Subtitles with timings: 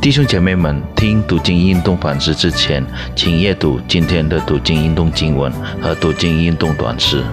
[0.00, 2.84] 弟兄姐妹们，听读经运动反思之前，
[3.16, 7.24] 请阅读今天的读经运动经文和读经运动短诗。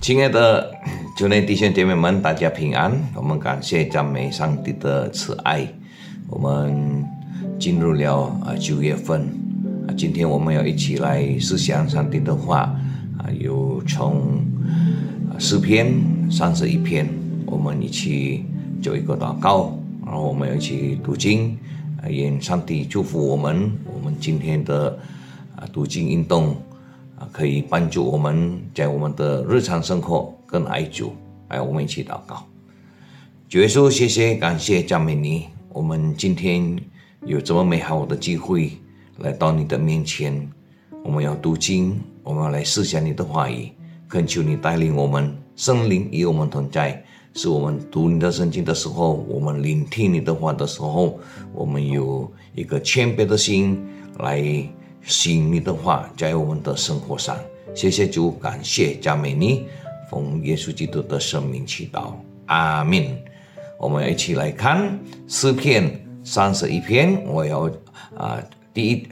[0.00, 0.72] 亲爱的
[1.16, 2.92] 主内弟兄姐妹们，大家平安。
[3.16, 5.66] 我们感谢赞美上帝的慈爱。
[6.28, 7.04] 我们
[7.58, 9.22] 进入了啊九月份
[9.88, 12.72] 啊，今天我们要一起来思想上帝的话
[13.18, 14.44] 啊，有从
[15.40, 15.92] 诗篇
[16.30, 17.08] 三十一篇，
[17.46, 18.44] 我们一起
[18.80, 19.76] 做一个祷告。
[20.10, 21.56] 然后我们一起读经，
[22.02, 23.70] 啊，愿上帝祝福我们。
[23.94, 24.98] 我们今天的
[25.54, 26.48] 啊读经运动
[27.16, 31.12] 啊，可以帮助我们在我们的日常生活更爱主。
[31.48, 32.44] 来，我们一起祷告。
[33.48, 35.46] 主耶稣，谢谢，感谢赞美你。
[35.68, 36.76] 我们今天
[37.24, 38.72] 有这么美好的机会
[39.18, 40.50] 来到你的面前，
[41.04, 43.70] 我们要读经，我们要来思想你的话语，
[44.08, 47.00] 恳求你带领我们，圣灵与我们同在。
[47.32, 51.18] 是我们读你的圣经的时候，我们聆听你的话的时候，
[51.54, 53.80] 我们有一个谦卑的心
[54.18, 54.42] 来
[55.02, 57.36] 行你的话，在我们的生活上。
[57.72, 59.66] 谢谢主，感谢赞美你，
[60.10, 62.14] 奉耶稣基督的生命祈祷，
[62.46, 63.16] 阿门。
[63.78, 67.70] 我们一起来看诗篇三十一篇，我要
[68.16, 68.42] 啊
[68.74, 69.06] 第一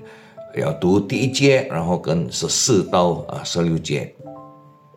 [0.56, 4.12] 要读第一节，然后跟十四到啊十六节。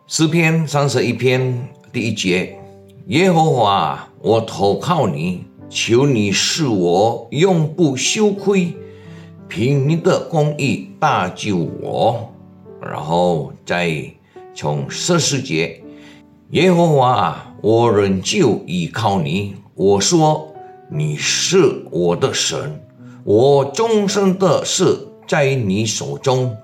[0.08, 2.58] 诗篇三十一篇第一节。
[3.08, 8.76] 耶和华，我投靠你，求你使我永不羞愧，
[9.48, 12.32] 凭你的公义搭救我。
[12.80, 13.92] 然后再
[14.54, 15.84] 从十四节，
[16.52, 19.56] 耶和华，我仍旧依靠你。
[19.74, 20.54] 我说
[20.90, 22.82] 你是我的神，
[23.24, 26.56] 我终生的事在你手中，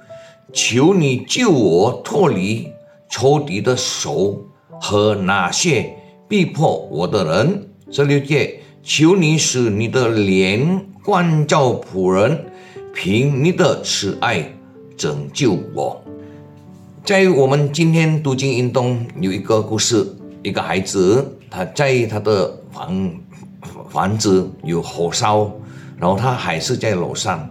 [0.53, 2.71] 求你救我脱离
[3.09, 4.43] 仇敌的手
[4.79, 5.95] 和那些。
[6.27, 12.43] 逼迫我的人，十六节，求你使你的脸关照仆人，
[12.93, 14.53] 凭你的慈爱
[14.97, 16.03] 拯救我。
[17.05, 20.05] 在我们今天读经运动有一个故事，
[20.43, 23.09] 一个孩子他在他的房
[23.89, 25.49] 房子有火烧，
[25.97, 27.49] 然后他还是在楼上，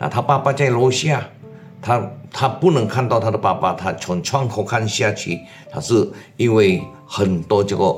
[0.00, 1.28] 那他爸爸在楼下，
[1.86, 6.82] 他他不能看到他的爸爸，他从窗口看下去，他是因为。
[7.08, 7.96] 很多这个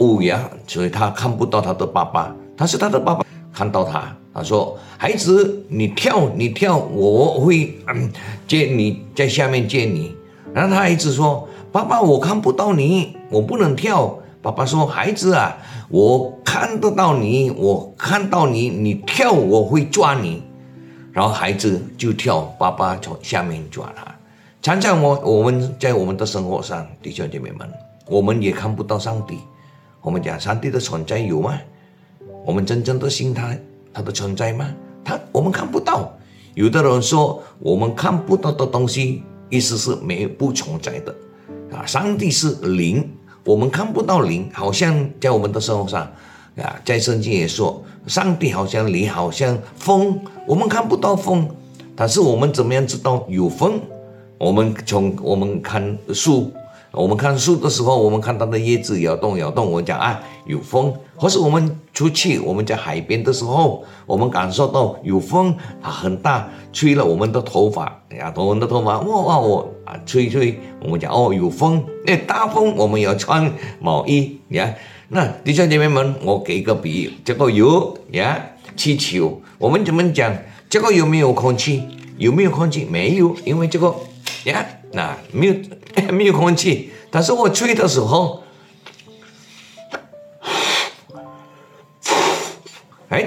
[0.00, 2.30] 乌鸦，所以他看不到他的爸爸。
[2.54, 3.24] 但是他的爸爸
[3.54, 8.12] 看到他，他说：“孩子，你跳，你跳，我会嗯
[8.46, 10.14] 接你在下面接你。”
[10.52, 15.56] 然后他孩子说：“爸爸，我看不到你，我不能跳。”爸爸说：“孩子啊，
[15.88, 20.42] 我看得到你，我看到你，你跳，我会抓你。”
[21.14, 24.04] 然后孩子就跳，爸爸从下面抓他。
[24.60, 27.70] 常常我我们在我们的生活上，弟兄姐妹们。
[28.06, 29.38] 我们也看不到上帝。
[30.02, 31.56] 我们讲上帝的存在有吗？
[32.44, 33.56] 我们真正的信他，
[33.92, 34.68] 他的存在吗？
[35.04, 36.12] 他我们看不到。
[36.54, 41.14] 有的人说我们看不到的东西，意思是没有不存在的
[41.72, 41.86] 啊。
[41.86, 43.08] 上帝是灵，
[43.44, 46.10] 我们看不到灵，好像在我们的生活上
[46.56, 51.48] 啊，在圣经也说，上帝好像你，好像风，我们看不到风，
[51.96, 53.80] 但是我们怎么样知道有风？
[54.38, 56.52] 我们从我们看树。
[56.96, 74.76] 我们看树的时候，我们看它的叶子摇动摇动，我们讲啊有风；或是我们出去，我们在海边的时候，我们感受到有风，它很大，吹了我们的头发，哎呀，我们的头发哇哇我啊吹吹，我们讲哦有风，那大风，我们要穿毛衣你看。
[75.14, 78.36] 那弟兄姐妹们，我给个比喻，这个有呀
[78.74, 80.36] 气球，我们怎么讲？
[80.68, 81.84] 这个有没有空气？
[82.18, 82.84] 有没有空气？
[82.84, 83.94] 没有，因为这个
[84.42, 84.66] 呀。
[84.90, 85.54] 那没有
[86.12, 88.42] 没有空气，但是我吹的时候，
[93.08, 93.26] 哎，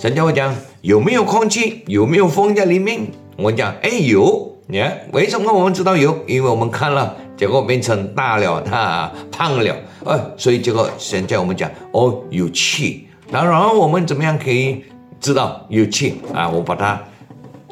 [0.00, 3.08] 人家我讲有没有空气，有没有风在里面？
[3.36, 6.24] 我讲哎有，你看为什么我们知道有？
[6.26, 14.84] 因为我们看了，结果变成大了，他胖了，呃，所以这个现在我们讲哦有气，然后我们怎么样可以
[15.20, 16.48] 知道有气啊？
[16.48, 17.02] 我把它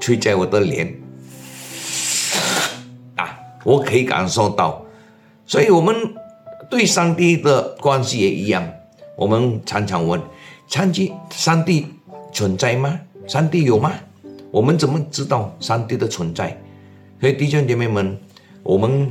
[0.01, 0.93] 吹在我的脸。
[3.15, 3.31] 啊
[3.63, 4.85] 我可以感受到，
[5.47, 5.95] 所以我们
[6.69, 8.69] 对上帝的关系也一样。
[9.17, 10.21] 我们常常问：
[10.67, 11.87] 上帝，上帝
[12.33, 12.99] 存在吗？
[13.29, 13.93] 上帝有吗？
[14.51, 16.61] 我们怎么知道上帝的存在？
[17.21, 18.19] 所以弟兄姐妹们，
[18.65, 19.09] 我们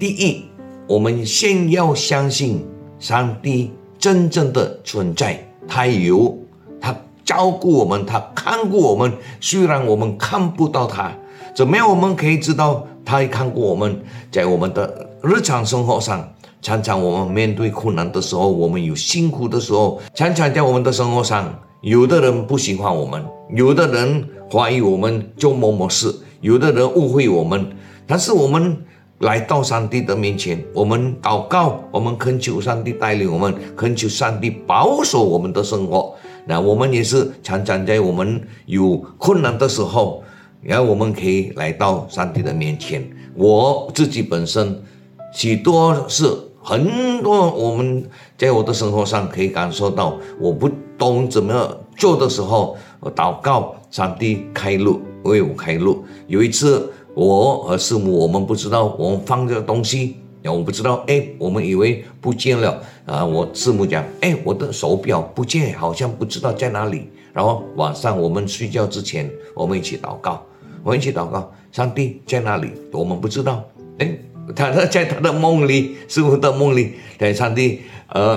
[0.00, 0.46] 第一，
[0.86, 2.66] 我们先要相信
[2.98, 6.38] 上帝真正的存在，他有，
[6.80, 9.12] 他照顾我们，他看顾我们。
[9.42, 11.12] 虽然我们看不到他，
[11.54, 11.86] 怎么样？
[11.86, 12.86] 我们可以知道。
[13.04, 14.00] 他也看过我们
[14.30, 16.26] 在我们的日常生活上，
[16.62, 27.66] 常常我们面对困难的时候，我们有辛苦的时候，常常在我们的生活上，有的人不喜欢我们，有的人怀疑我们做某某事，有的人误会我们。
[28.06, 28.76] 但是我们
[29.20, 36.14] 来到上帝的面前，我们祷告，我们恳求上帝带领我们，恳求上帝保守我们的生活。
[36.46, 40.22] 那我们也是常常在我们有困难的时候，
[40.62, 43.06] 然后我们可以来到上帝的面前。
[43.34, 44.82] 我自己本身
[45.32, 46.26] 许多是。
[46.62, 48.04] 很多我们
[48.36, 50.68] 在我的生活上可以感受到，我不
[50.98, 56.04] 懂怎么做的时候，我祷告上帝开路，为我开路。
[56.26, 63.24] 有一次，我和师母我们不知道我们放这个东西，然后我不知道，哎，我们以为不见了啊。
[63.24, 67.08] 我师母讲，哎，我的手表不见，好像不知道在哪里。
[67.32, 70.42] 然后晚上我们睡觉之前，我们一起祷告，
[70.82, 72.70] 我们一起祷告，上帝在哪里？
[72.92, 73.64] 我们不知道，
[73.98, 74.18] 哎。
[74.56, 78.36] 他他在他的梦里，师傅的梦里，对上帝，呃，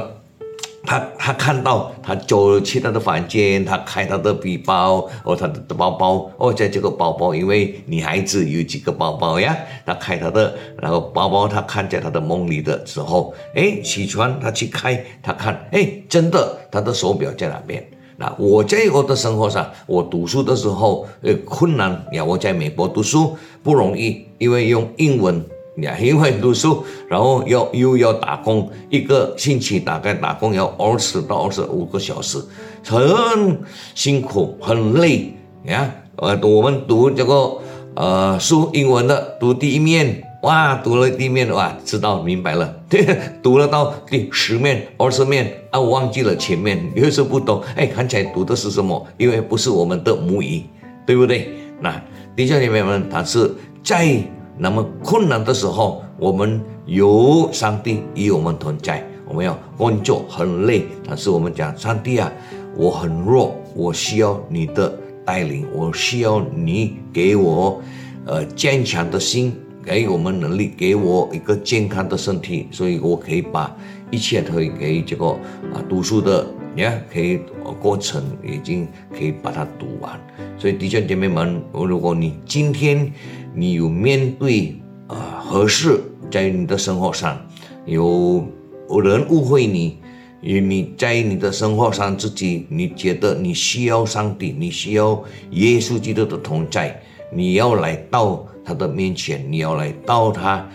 [0.86, 17.82] 他他看到他走去他的房间，他开他的背包，哦，他的包包，哦，在这个包包，因为女孩子有几个包包呀，他开他的，然后包包他看在他的梦里的时候，哎，起床他去开，他看，哎，真的，他的手表在哪边？
[18.18, 25.44] 那我在我的生活上，我读书的时候，呃，困难呀，我在美国读书不容易，因为用英文。
[25.78, 32.38] 呀，因为读书，然后要又要打工，一个星期大概打工要二十到二十五个小时，
[32.86, 33.60] 很
[33.96, 35.34] 辛苦，很累
[35.64, 36.04] 你看。
[36.18, 37.58] 呃，我们读这个
[37.96, 42.72] 呃书，英文的读第一面，哇，读了第一面哇，知道明白了。
[42.88, 43.04] 对，
[43.42, 47.64] 读了到第十面、二十面啊，忘记了前面，有时候不懂。
[47.76, 49.04] 哎，看起来读的是什么？
[49.18, 50.62] 因为不是我们的母语，
[51.04, 51.50] 对不对？
[51.82, 52.00] 那
[52.36, 53.52] 弟兄姐妹们，他是
[53.84, 54.24] 在。
[54.58, 59.06] 那么困难的时候，我们有上帝与我们同在。
[59.26, 62.32] 我们要工作很累，但是我们讲上帝啊，
[62.76, 64.96] 我很弱，我需要你的
[65.26, 67.82] 带领，我需要你给我
[68.26, 73.76] 呃坚强的心，给我们能力，给我一个健康的身体，所以我可以把
[74.12, 75.28] 一切可以给这个
[75.74, 77.40] 啊读书的，你看可以
[77.80, 80.20] 过程已经可以把它读完。
[80.58, 83.12] 所以弟兄姐妹们，如果你今天，
[83.54, 84.76] 你有面对
[85.08, 86.00] 啊合适
[86.32, 87.40] 在你的生活上
[87.86, 88.48] 有
[88.90, 90.00] 有人误会你，
[90.42, 97.00] 你你在你的生活上自己你觉得你需要上帝，你需要耶稣基督的同在，
[97.32, 100.68] 你要来到他的面前，你要来到他，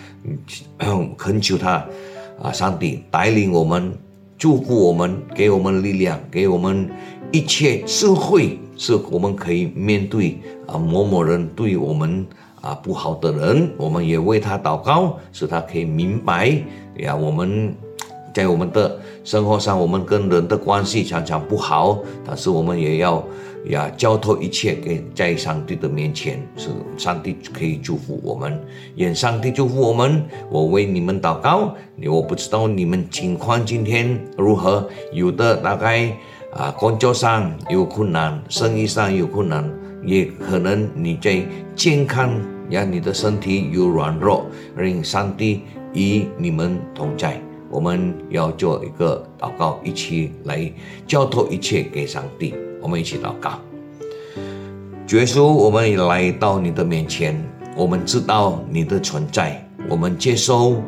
[1.16, 1.84] 恳求他
[2.40, 3.92] 啊，上帝带领我们，
[4.38, 6.88] 祝福我们，给我们力量，给我们
[7.32, 12.24] 一切智慧，是我们可以面对啊某某人对我们。
[12.60, 16.60] 啊，不好的人，我们也为他祷告，使他可以明白
[16.96, 17.14] 呀。
[17.14, 17.72] 我们
[18.34, 23.22] 在我们的生活上，我们跟人的关系常常不好，但是我们也要
[23.66, 28.58] 呀交托一切给在上帝的面前，是上帝可以祝福我们，
[28.96, 30.24] 愿上帝祝福我们。
[30.50, 31.74] 我为你们祷告，
[32.06, 36.16] 我不知道你们情况今天如何，有的大概
[36.54, 39.68] 啊工作上有困难，生意上有困难。
[40.04, 41.44] 也可能你在
[41.74, 42.40] 健康，
[42.70, 44.46] 让你的身体有软弱，
[44.76, 45.62] 让上帝
[45.92, 47.38] 与你们同在。
[47.68, 50.72] 我们要做一个祷告，一起来
[51.06, 52.54] 交托一切给上帝。
[52.80, 53.58] 我们一起祷告，
[55.10, 57.42] 耶稣，我们来到你的面前，
[57.76, 60.82] 我们知道你的存在，我们接受，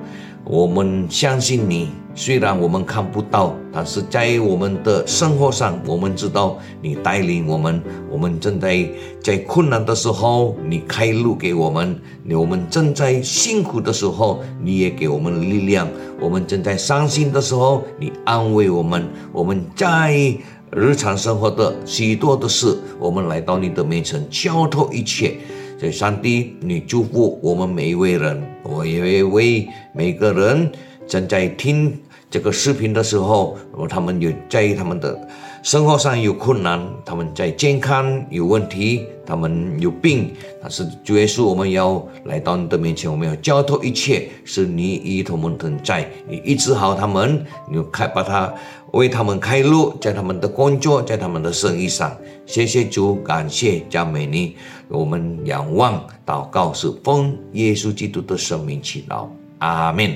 [0.45, 1.89] 我们相信你。
[2.13, 7.81] 虽然我们看不到，但是在我们的生活上，我们知道你带领我们。
[8.11, 8.87] 我们正在
[9.23, 11.95] 在困难的时候，你开路给我们；
[12.37, 15.87] 我们正在辛苦的时候，你也给我们力量；
[16.21, 19.09] 我们正在伤心的时候，你安慰我们。
[19.33, 20.37] 我们在
[20.73, 25.37] 日常生活的许多的事，我们来到你的面前，交托一切。
[25.81, 30.71] 在上帝，你祝福我们每一位人，我也为每个人。
[31.09, 31.99] 正在听
[32.31, 33.59] 这个视频的时候，
[33.89, 35.19] 他们有在意他们的
[35.63, 48.53] 生活上有困难，他们在健康有问题，他们有病，但是主耶稣，我们要来到你的面前，我们要交托一切，是你与他们同在，你医治好他们，你开把他
[48.93, 54.57] 为他们开路，在他们的工作，在他们的生意上，谢谢主，感谢加美尼，
[54.89, 60.11] 我们仰望祷告是奉耶稣基督的生命祈祷，阿门。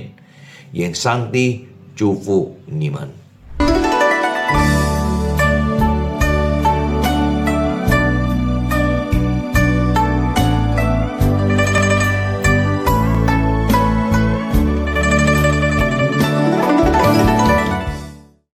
[0.73, 3.24] 愿上帝祝福你们。